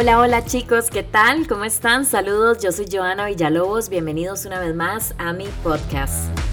Hola, 0.00 0.18
hola 0.18 0.46
chicos, 0.46 0.88
¿qué 0.88 1.02
tal? 1.02 1.46
¿Cómo 1.46 1.64
están? 1.64 2.06
Saludos, 2.06 2.62
yo 2.62 2.72
soy 2.72 2.86
Joana 2.90 3.26
Villalobos, 3.26 3.90
bienvenidos 3.90 4.46
una 4.46 4.58
vez 4.58 4.74
más 4.74 5.14
a 5.18 5.34
mi 5.34 5.46
podcast. 5.62 6.49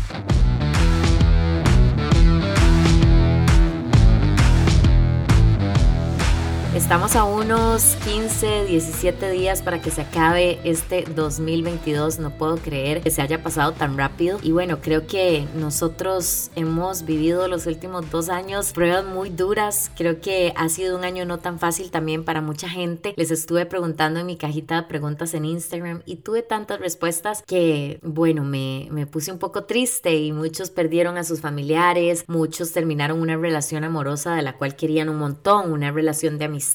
Estamos 6.78 7.16
a 7.16 7.24
unos 7.24 7.96
15, 8.06 8.66
17 8.66 9.32
días 9.32 9.64
para 9.64 9.82
que 9.82 9.90
se 9.90 10.02
acabe 10.02 10.60
este 10.64 11.06
2022. 11.16 12.20
No 12.20 12.30
puedo 12.30 12.58
creer 12.58 13.02
que 13.02 13.10
se 13.10 13.24
haya 13.24 13.42
pasado 13.42 13.72
tan 13.72 13.98
rápido. 13.98 14.38
Y 14.44 14.52
bueno, 14.52 14.80
creo 14.80 15.08
que 15.08 15.48
nosotros 15.56 16.52
hemos 16.56 17.04
vivido 17.04 17.48
los 17.48 17.66
últimos 17.66 18.12
dos 18.12 18.30
años 18.30 18.74
pruebas 18.74 19.04
muy 19.04 19.32
duras. 19.32 19.90
Creo 19.98 20.22
que 20.22 20.54
ha 20.56 20.70
sido 20.70 20.96
un 20.96 21.04
año 21.04 21.26
no 21.26 21.40
tan 21.40 21.58
fácil 21.58 21.90
también 21.90 22.24
para 22.24 22.42
mucha 22.42 22.70
gente. 22.70 23.16
Les 23.18 23.32
estuve 23.32 23.66
preguntando 23.66 24.20
en 24.20 24.28
mi 24.28 24.38
cajita 24.38 24.75
de 24.75 24.88
preguntas 24.88 25.34
en 25.34 25.46
Instagram 25.46 26.04
y 26.06 26.18
tuve 26.18 26.44
tantas 26.44 26.80
respuestas 26.80 27.42
que, 27.42 28.00
bueno, 28.04 28.44
me, 28.44 28.88
me 28.92 29.08
puse 29.08 29.32
un 29.32 29.39
poco 29.39 29.64
triste 29.64 30.16
y 30.16 30.32
muchos 30.32 30.70
perdieron 30.70 31.18
a 31.18 31.24
sus 31.24 31.42
familiares, 31.42 32.23
muchos 32.28 32.72
terminaron 32.72 33.20
una 33.20 33.36
relación 33.36 33.84
amorosa 33.84 34.36
de 34.36 34.44
la 34.44 34.58
cual 34.58 34.75
querían 34.75 35.09
un 35.09 35.17
montón, 35.17 35.72
una 35.72 35.92
relación 35.92 36.38
de 36.38 36.45
amistad 36.45 36.67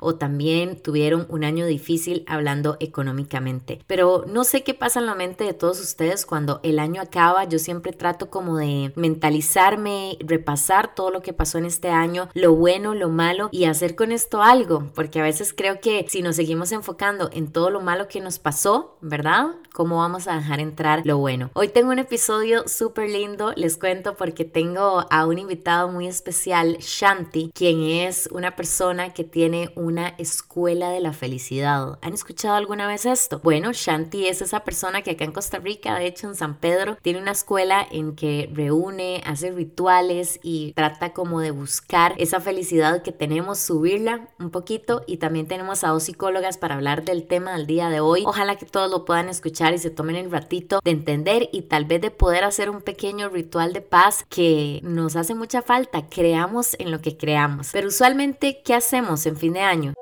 o 0.00 0.14
también 0.14 0.80
tuvieron 0.80 1.26
un 1.28 1.44
año 1.44 1.66
difícil 1.66 2.24
hablando 2.26 2.76
económicamente. 2.80 3.80
Pero 3.86 4.24
no 4.26 4.44
sé 4.44 4.62
qué 4.62 4.74
pasa 4.74 5.00
en 5.00 5.06
la 5.06 5.14
mente 5.14 5.44
de 5.44 5.54
todos 5.54 5.80
ustedes 5.80 6.26
cuando 6.26 6.60
el 6.62 6.78
año 6.78 7.02
acaba. 7.02 7.44
Yo 7.44 7.58
siempre 7.58 7.92
trato 7.92 8.30
como 8.30 8.56
de 8.56 8.92
mentalizarme, 8.96 10.16
repasar 10.20 10.94
todo 10.94 11.10
lo 11.10 11.22
que 11.22 11.32
pasó 11.32 11.58
en 11.58 11.64
este 11.64 11.88
año, 11.88 12.28
lo 12.34 12.54
bueno, 12.54 12.94
lo 12.94 13.08
malo 13.08 13.48
y 13.52 13.64
hacer 13.64 13.96
con 13.96 14.12
esto 14.12 14.42
algo, 14.42 14.90
porque 14.94 15.20
a 15.20 15.24
veces 15.24 15.52
creo 15.56 15.80
que 15.80 16.06
si 16.08 16.22
nos 16.22 16.36
seguimos 16.36 16.72
enfocando 16.72 17.30
en 17.32 17.50
todo 17.50 17.70
lo 17.70 17.80
malo 17.80 18.08
que 18.08 18.20
nos 18.20 18.38
pasó, 18.38 18.96
¿verdad? 19.00 19.48
¿Cómo 19.72 19.98
vamos 19.98 20.28
a 20.28 20.36
dejar 20.36 20.60
entrar 20.60 21.02
lo 21.04 21.18
bueno? 21.18 21.50
Hoy 21.54 21.68
tengo 21.68 21.90
un 21.90 21.98
episodio 21.98 22.66
súper 22.68 23.10
lindo, 23.10 23.52
les 23.56 23.76
cuento 23.76 24.14
porque 24.14 24.44
tengo 24.44 25.06
a 25.10 25.26
un 25.26 25.38
invitado 25.38 25.88
muy 25.88 26.06
especial, 26.06 26.78
Shanti, 26.78 27.50
quien 27.54 27.82
es 27.82 28.28
una 28.32 28.56
persona 28.56 29.12
que 29.12 29.24
tiene 29.24 29.39
tiene 29.40 29.72
una 29.74 30.08
escuela 30.18 30.90
de 30.90 31.00
la 31.00 31.14
felicidad. 31.14 31.98
¿Han 32.02 32.12
escuchado 32.12 32.56
alguna 32.56 32.86
vez 32.86 33.06
esto? 33.06 33.40
Bueno, 33.42 33.70
Shanti 33.72 34.26
es 34.26 34.42
esa 34.42 34.64
persona 34.64 35.00
que 35.00 35.12
acá 35.12 35.24
en 35.24 35.32
Costa 35.32 35.58
Rica, 35.58 35.98
de 35.98 36.04
hecho 36.04 36.28
en 36.28 36.34
San 36.34 36.58
Pedro, 36.58 36.98
tiene 37.00 37.22
una 37.22 37.30
escuela 37.30 37.86
en 37.90 38.14
que 38.16 38.50
reúne, 38.52 39.22
hace 39.24 39.50
rituales 39.50 40.40
y 40.42 40.74
trata 40.74 41.14
como 41.14 41.40
de 41.40 41.52
buscar 41.52 42.12
esa 42.18 42.38
felicidad 42.42 43.00
que 43.00 43.12
tenemos, 43.12 43.58
subirla 43.60 44.28
un 44.38 44.50
poquito 44.50 45.04
y 45.06 45.16
también 45.16 45.46
tenemos 45.46 45.84
a 45.84 45.88
dos 45.88 46.02
psicólogas 46.02 46.58
para 46.58 46.74
hablar 46.74 47.06
del 47.06 47.26
tema 47.26 47.56
del 47.56 47.66
día 47.66 47.88
de 47.88 48.00
hoy. 48.00 48.24
Ojalá 48.26 48.56
que 48.56 48.66
todos 48.66 48.90
lo 48.90 49.06
puedan 49.06 49.30
escuchar 49.30 49.72
y 49.72 49.78
se 49.78 49.88
tomen 49.88 50.16
el 50.16 50.30
ratito 50.30 50.80
de 50.84 50.90
entender 50.90 51.48
y 51.50 51.62
tal 51.62 51.86
vez 51.86 52.02
de 52.02 52.10
poder 52.10 52.44
hacer 52.44 52.68
un 52.68 52.82
pequeño 52.82 53.30
ritual 53.30 53.72
de 53.72 53.80
paz 53.80 54.26
que 54.28 54.80
nos 54.82 55.16
hace 55.16 55.34
mucha 55.34 55.62
falta. 55.62 56.10
Creamos 56.10 56.76
en 56.78 56.90
lo 56.90 57.00
que 57.00 57.16
creamos. 57.16 57.70
Pero 57.72 57.88
usualmente, 57.88 58.60
¿qué 58.62 58.74
hacemos? 58.74 59.24
En 59.30 59.36
fin 59.36 59.52
de 59.52 59.60
año. 59.60 59.94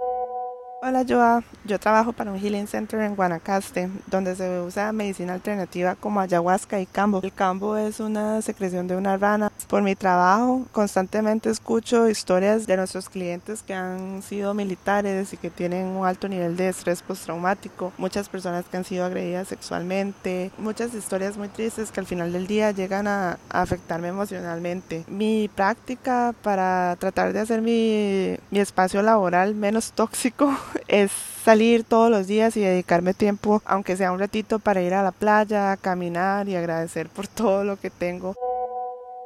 Hola 0.80 1.04
Joa, 1.06 1.42
yo 1.64 1.80
trabajo 1.80 2.12
para 2.12 2.30
un 2.30 2.38
Healing 2.38 2.68
Center 2.68 3.00
en 3.00 3.16
Guanacaste, 3.16 3.90
donde 4.06 4.36
se 4.36 4.60
usa 4.60 4.92
medicina 4.92 5.34
alternativa 5.34 5.96
como 5.96 6.20
ayahuasca 6.20 6.80
y 6.80 6.86
cambo. 6.86 7.20
El 7.20 7.32
cambo 7.32 7.76
es 7.76 7.98
una 7.98 8.40
secreción 8.42 8.86
de 8.86 8.94
una 8.94 9.16
rana. 9.16 9.50
Por 9.66 9.82
mi 9.82 9.96
trabajo, 9.96 10.66
constantemente 10.70 11.50
escucho 11.50 12.08
historias 12.08 12.68
de 12.68 12.76
nuestros 12.76 13.08
clientes 13.08 13.64
que 13.64 13.74
han 13.74 14.22
sido 14.22 14.54
militares 14.54 15.32
y 15.32 15.36
que 15.36 15.50
tienen 15.50 15.84
un 15.84 16.06
alto 16.06 16.28
nivel 16.28 16.56
de 16.56 16.68
estrés 16.68 17.02
postraumático, 17.02 17.92
muchas 17.98 18.28
personas 18.28 18.64
que 18.66 18.76
han 18.76 18.84
sido 18.84 19.04
agredidas 19.04 19.48
sexualmente, 19.48 20.52
muchas 20.58 20.94
historias 20.94 21.36
muy 21.36 21.48
tristes 21.48 21.90
que 21.90 21.98
al 21.98 22.06
final 22.06 22.32
del 22.32 22.46
día 22.46 22.70
llegan 22.70 23.08
a, 23.08 23.40
afectarme 23.50 24.08
emocionalmente. 24.08 25.04
Mi 25.08 25.50
práctica 25.52 26.36
para 26.42 26.94
tratar 27.00 27.32
de 27.32 27.40
hacer 27.40 27.62
mi, 27.62 28.36
mi 28.52 28.60
espacio 28.60 29.02
laboral 29.02 29.56
menos 29.56 29.90
tóxico 29.96 30.56
es 30.88 31.10
salir 31.44 31.84
todos 31.84 32.10
los 32.10 32.26
días 32.26 32.56
y 32.56 32.60
dedicarme 32.60 33.14
tiempo, 33.14 33.62
aunque 33.64 33.96
sea 33.96 34.12
un 34.12 34.18
ratito, 34.18 34.58
para 34.58 34.82
ir 34.82 34.94
a 34.94 35.02
la 35.02 35.12
playa, 35.12 35.76
caminar 35.76 36.48
y 36.48 36.56
agradecer 36.56 37.08
por 37.08 37.26
todo 37.28 37.64
lo 37.64 37.76
que 37.76 37.90
tengo. 37.90 38.34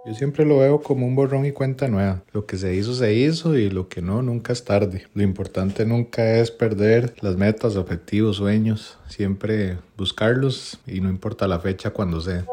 Yo 0.05 0.15
siempre 0.15 0.45
lo 0.45 0.59
veo 0.59 0.83
como 0.83 1.07
un 1.07 1.15
borrón 1.15 1.47
y 1.47 1.53
cuenta 1.53 1.87
nueva. 1.87 2.23
Lo 2.33 2.45
que 2.45 2.57
se 2.57 2.75
hizo, 2.75 2.93
se 2.93 3.15
hizo 3.15 3.57
y 3.57 3.71
lo 3.71 3.89
que 3.89 4.03
no, 4.03 4.21
nunca 4.21 4.53
es 4.53 4.65
tarde. 4.65 5.07
Lo 5.15 5.23
importante 5.23 5.87
nunca 5.87 6.39
es 6.39 6.51
perder 6.51 7.15
las 7.21 7.37
metas, 7.37 7.77
objetivos, 7.77 8.39
sueños. 8.39 8.99
Siempre 9.07 9.79
buscarlos 9.97 10.81
y 10.89 11.01
no 11.01 11.09
importa 11.09 11.47
la 11.47 11.61
fecha 11.61 11.91
cuando 11.91 12.21
sea. 12.21 12.45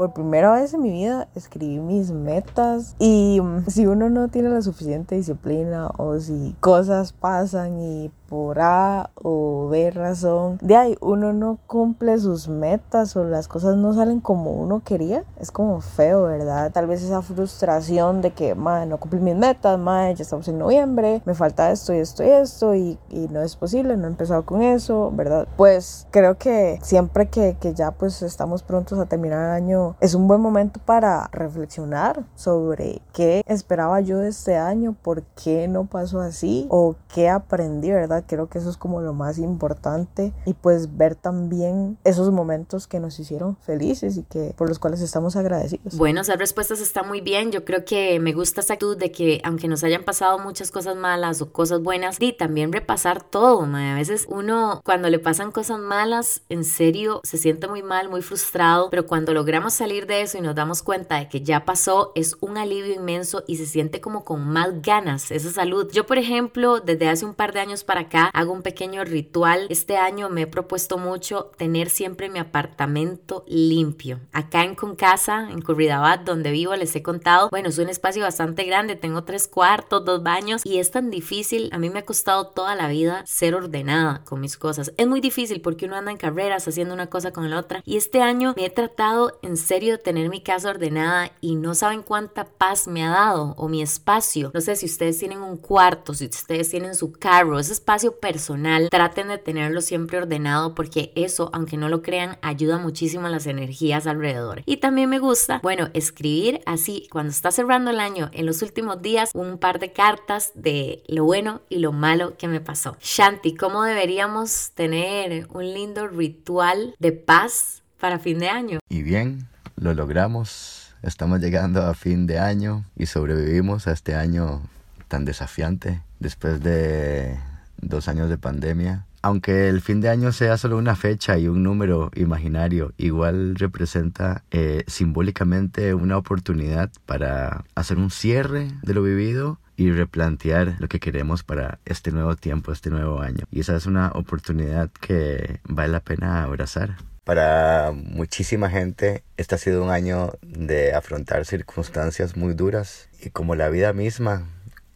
Por 0.00 0.14
primera 0.14 0.54
vez 0.54 0.72
en 0.72 0.80
mi 0.80 0.90
vida 0.90 1.28
escribí 1.34 1.78
mis 1.78 2.10
metas. 2.10 2.96
Y 2.98 3.38
mm, 3.38 3.66
si 3.68 3.84
uno 3.84 4.08
no 4.08 4.28
tiene 4.28 4.48
la 4.48 4.62
suficiente 4.62 5.14
disciplina 5.14 5.90
o 5.98 6.18
si 6.18 6.56
cosas 6.58 7.12
pasan 7.12 7.78
y 7.78 8.10
por 8.30 8.60
A 8.60 9.10
o 9.16 9.68
B 9.68 9.90
razón, 9.90 10.58
de 10.62 10.76
ahí 10.76 10.96
uno 11.00 11.32
no 11.32 11.58
cumple 11.66 12.16
sus 12.18 12.48
metas 12.48 13.16
o 13.16 13.24
las 13.24 13.48
cosas 13.48 13.76
no 13.76 13.92
salen 13.92 14.20
como 14.20 14.52
uno 14.52 14.82
quería, 14.84 15.24
es 15.38 15.50
como 15.50 15.80
feo, 15.80 16.22
¿verdad? 16.22 16.70
Tal 16.72 16.86
vez 16.86 17.02
esa 17.02 17.22
frustración 17.22 18.22
de 18.22 18.30
que, 18.30 18.54
madre, 18.54 18.86
no 18.86 18.98
cumplí 18.98 19.20
mis 19.20 19.34
metas, 19.34 19.78
madre, 19.78 20.14
ya 20.14 20.22
estamos 20.22 20.46
en 20.46 20.58
noviembre, 20.58 21.22
me 21.24 21.34
falta 21.34 21.72
esto 21.72 21.92
y 21.92 21.98
esto 21.98 22.22
y 22.22 22.28
esto 22.28 22.74
y, 22.74 22.98
y 23.10 23.28
no 23.28 23.42
es 23.42 23.56
posible, 23.56 23.96
no 23.96 24.06
he 24.06 24.10
empezado 24.10 24.44
con 24.46 24.62
eso, 24.62 25.10
¿verdad? 25.12 25.48
Pues 25.56 26.06
creo 26.12 26.38
que 26.38 26.78
siempre 26.82 27.28
que, 27.28 27.56
que 27.60 27.74
ya 27.74 27.90
pues 27.90 28.22
estamos 28.22 28.62
prontos 28.62 28.98
a 29.00 29.06
terminar 29.06 29.40
el 29.40 29.62
año, 29.64 29.96
es 30.00 30.14
un 30.14 30.28
buen 30.28 30.40
momento 30.40 30.80
para 30.84 31.28
reflexionar 31.32 32.24
sobre 32.36 33.02
qué 33.12 33.42
esperaba 33.46 34.00
yo 34.00 34.18
de 34.18 34.28
este 34.28 34.56
año, 34.56 34.94
por 35.02 35.22
qué 35.22 35.66
no 35.66 35.86
pasó 35.86 36.20
así 36.20 36.66
o 36.70 36.94
qué 37.12 37.28
aprendí, 37.28 37.90
¿verdad? 37.90 38.19
Creo 38.26 38.48
que 38.48 38.58
eso 38.58 38.70
es 38.70 38.76
como 38.76 39.00
lo 39.00 39.12
más 39.12 39.38
importante 39.38 40.32
y 40.46 40.54
pues 40.54 40.96
ver 40.96 41.14
también 41.14 41.98
esos 42.04 42.30
momentos 42.30 42.86
que 42.86 43.00
nos 43.00 43.18
hicieron 43.18 43.56
felices 43.56 44.16
y 44.16 44.22
que 44.22 44.54
por 44.56 44.68
los 44.68 44.78
cuales 44.78 45.00
estamos 45.00 45.36
agradecidos. 45.36 45.96
Bueno, 45.96 46.20
esas 46.20 46.38
respuestas 46.38 46.80
están 46.80 47.08
muy 47.08 47.20
bien. 47.20 47.52
Yo 47.52 47.64
creo 47.64 47.84
que 47.84 48.18
me 48.20 48.32
gusta 48.32 48.60
esa 48.60 48.74
actitud 48.74 48.96
de 48.96 49.12
que 49.12 49.40
aunque 49.44 49.68
nos 49.68 49.84
hayan 49.84 50.04
pasado 50.04 50.38
muchas 50.38 50.70
cosas 50.70 50.96
malas 50.96 51.42
o 51.42 51.52
cosas 51.52 51.82
buenas, 51.82 52.16
y 52.20 52.32
también 52.32 52.72
repasar 52.72 53.22
todo. 53.22 53.64
A 53.64 53.94
veces 53.94 54.26
uno 54.28 54.80
cuando 54.84 55.08
le 55.08 55.18
pasan 55.18 55.52
cosas 55.52 55.78
malas, 55.78 56.42
en 56.48 56.64
serio 56.64 57.20
se 57.24 57.38
siente 57.38 57.68
muy 57.68 57.82
mal, 57.82 58.08
muy 58.08 58.22
frustrado, 58.22 58.90
pero 58.90 59.06
cuando 59.06 59.32
logramos 59.32 59.74
salir 59.74 60.06
de 60.06 60.22
eso 60.22 60.38
y 60.38 60.40
nos 60.40 60.54
damos 60.54 60.82
cuenta 60.82 61.16
de 61.16 61.28
que 61.28 61.42
ya 61.42 61.64
pasó, 61.64 62.12
es 62.14 62.36
un 62.40 62.58
alivio 62.58 62.94
inmenso 62.94 63.42
y 63.46 63.56
se 63.56 63.66
siente 63.66 64.00
como 64.00 64.24
con 64.24 64.46
más 64.46 64.82
ganas 64.82 65.30
esa 65.30 65.50
salud. 65.50 65.90
Yo, 65.92 66.06
por 66.06 66.18
ejemplo, 66.18 66.80
desde 66.80 67.08
hace 67.08 67.24
un 67.24 67.34
par 67.34 67.52
de 67.52 67.60
años 67.60 67.84
para 67.84 68.08
acá 68.10 68.30
hago 68.34 68.52
un 68.52 68.62
pequeño 68.62 69.04
ritual. 69.04 69.66
Este 69.70 69.96
año 69.96 70.28
me 70.30 70.42
he 70.42 70.46
propuesto 70.48 70.98
mucho 70.98 71.52
tener 71.56 71.90
siempre 71.90 72.28
mi 72.28 72.40
apartamento 72.40 73.44
limpio. 73.46 74.18
Acá 74.32 74.64
en 74.64 74.74
Concasa, 74.74 75.48
en 75.48 75.62
Curridabat, 75.62 76.22
donde 76.22 76.50
vivo, 76.50 76.74
les 76.74 76.94
he 76.96 77.04
contado, 77.04 77.48
bueno, 77.50 77.68
es 77.68 77.78
un 77.78 77.88
espacio 77.88 78.24
bastante 78.24 78.64
grande, 78.64 78.96
tengo 78.96 79.22
tres 79.22 79.46
cuartos, 79.46 80.04
dos 80.04 80.24
baños 80.24 80.62
y 80.66 80.78
es 80.78 80.90
tan 80.90 81.10
difícil, 81.10 81.70
a 81.72 81.78
mí 81.78 81.88
me 81.88 82.00
ha 82.00 82.04
costado 82.04 82.48
toda 82.48 82.74
la 82.74 82.88
vida 82.88 83.22
ser 83.26 83.54
ordenada 83.54 84.24
con 84.24 84.40
mis 84.40 84.56
cosas. 84.56 84.92
Es 84.96 85.06
muy 85.06 85.20
difícil 85.20 85.60
porque 85.60 85.86
uno 85.86 85.94
anda 85.94 86.10
en 86.10 86.16
carreras 86.16 86.66
haciendo 86.66 86.94
una 86.94 87.06
cosa 87.06 87.30
con 87.30 87.48
la 87.48 87.60
otra 87.60 87.80
y 87.84 87.96
este 87.96 88.22
año 88.22 88.54
me 88.56 88.66
he 88.66 88.70
tratado 88.70 89.38
en 89.42 89.56
serio 89.56 89.92
de 89.92 89.98
tener 89.98 90.30
mi 90.30 90.40
casa 90.40 90.70
ordenada 90.70 91.30
y 91.40 91.54
no 91.54 91.76
saben 91.76 92.02
cuánta 92.02 92.44
paz 92.44 92.88
me 92.88 93.04
ha 93.04 93.10
dado 93.10 93.54
o 93.56 93.68
mi 93.68 93.82
espacio. 93.82 94.50
No 94.52 94.60
sé 94.60 94.74
si 94.74 94.86
ustedes 94.86 95.18
tienen 95.18 95.42
un 95.42 95.56
cuarto, 95.56 96.12
si 96.12 96.26
ustedes 96.26 96.70
tienen 96.70 96.96
su 96.96 97.12
carro, 97.12 97.60
ese 97.60 97.72
espacio 97.72 97.99
personal, 98.08 98.88
traten 98.90 99.28
de 99.28 99.38
tenerlo 99.38 99.80
siempre 99.80 100.18
ordenado 100.18 100.74
porque 100.74 101.12
eso, 101.14 101.50
aunque 101.52 101.76
no 101.76 101.88
lo 101.88 102.02
crean, 102.02 102.38
ayuda 102.42 102.78
muchísimo 102.78 103.26
a 103.26 103.30
las 103.30 103.46
energías 103.46 104.06
alrededor. 104.06 104.62
Y 104.66 104.78
también 104.78 105.10
me 105.10 105.18
gusta, 105.18 105.60
bueno, 105.62 105.88
escribir 105.94 106.60
así 106.66 107.08
cuando 107.12 107.30
está 107.30 107.50
cerrando 107.50 107.90
el 107.90 108.00
año, 108.00 108.30
en 108.32 108.46
los 108.46 108.62
últimos 108.62 109.02
días, 109.02 109.30
un 109.34 109.58
par 109.58 109.78
de 109.78 109.92
cartas 109.92 110.52
de 110.54 111.02
lo 111.06 111.24
bueno 111.24 111.60
y 111.68 111.78
lo 111.78 111.92
malo 111.92 112.36
que 112.36 112.48
me 112.48 112.60
pasó. 112.60 112.96
Shanti, 113.00 113.54
¿cómo 113.54 113.82
deberíamos 113.82 114.70
tener 114.74 115.46
un 115.52 115.72
lindo 115.72 116.08
ritual 116.08 116.94
de 116.98 117.12
paz 117.12 117.82
para 117.98 118.18
fin 118.18 118.38
de 118.38 118.48
año? 118.48 118.78
Y 118.88 119.02
bien, 119.02 119.46
lo 119.76 119.94
logramos. 119.94 120.94
Estamos 121.02 121.40
llegando 121.40 121.82
a 121.82 121.94
fin 121.94 122.26
de 122.26 122.38
año 122.38 122.84
y 122.96 123.06
sobrevivimos 123.06 123.86
a 123.86 123.92
este 123.92 124.14
año 124.14 124.62
tan 125.08 125.24
desafiante 125.24 126.02
después 126.18 126.62
de 126.62 127.38
dos 127.80 128.08
años 128.08 128.28
de 128.28 128.38
pandemia. 128.38 129.06
Aunque 129.22 129.68
el 129.68 129.82
fin 129.82 130.00
de 130.00 130.08
año 130.08 130.32
sea 130.32 130.56
solo 130.56 130.78
una 130.78 130.96
fecha 130.96 131.36
y 131.36 131.46
un 131.46 131.62
número 131.62 132.10
imaginario, 132.14 132.94
igual 132.96 133.54
representa 133.56 134.44
eh, 134.50 134.84
simbólicamente 134.86 135.92
una 135.92 136.16
oportunidad 136.16 136.90
para 137.04 137.64
hacer 137.74 137.98
un 137.98 138.10
cierre 138.10 138.68
de 138.82 138.94
lo 138.94 139.02
vivido 139.02 139.58
y 139.76 139.90
replantear 139.92 140.76
lo 140.78 140.88
que 140.88 141.00
queremos 141.00 141.42
para 141.42 141.78
este 141.84 142.12
nuevo 142.12 142.34
tiempo, 142.36 142.72
este 142.72 142.90
nuevo 142.90 143.20
año. 143.20 143.44
Y 143.50 143.60
esa 143.60 143.76
es 143.76 143.86
una 143.86 144.10
oportunidad 144.12 144.90
que 144.90 145.60
vale 145.64 145.92
la 145.92 146.00
pena 146.00 146.42
abrazar. 146.42 146.96
Para 147.24 147.92
muchísima 147.94 148.70
gente, 148.70 149.22
este 149.36 149.54
ha 149.54 149.58
sido 149.58 149.84
un 149.84 149.90
año 149.90 150.32
de 150.42 150.94
afrontar 150.94 151.44
circunstancias 151.44 152.36
muy 152.36 152.54
duras 152.54 153.08
y 153.22 153.30
como 153.30 153.54
la 153.54 153.68
vida 153.68 153.92
misma 153.92 154.46